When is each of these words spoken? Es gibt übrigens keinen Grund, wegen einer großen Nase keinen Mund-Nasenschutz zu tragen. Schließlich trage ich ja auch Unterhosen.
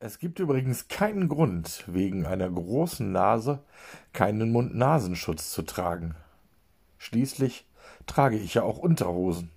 Es 0.00 0.20
gibt 0.20 0.38
übrigens 0.38 0.86
keinen 0.86 1.28
Grund, 1.28 1.82
wegen 1.88 2.24
einer 2.24 2.48
großen 2.48 3.10
Nase 3.10 3.64
keinen 4.12 4.52
Mund-Nasenschutz 4.52 5.50
zu 5.50 5.62
tragen. 5.62 6.14
Schließlich 6.98 7.66
trage 8.06 8.36
ich 8.36 8.54
ja 8.54 8.62
auch 8.62 8.78
Unterhosen. 8.78 9.50